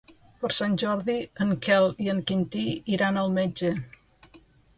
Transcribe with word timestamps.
Per 0.43 0.49
Sant 0.59 0.77
Jordi 0.83 1.17
en 1.45 1.53
Quel 1.67 1.85
i 2.07 2.09
en 2.15 2.23
Quintí 2.33 2.65
iran 2.97 3.21
al 3.27 3.31
metge. 3.37 3.73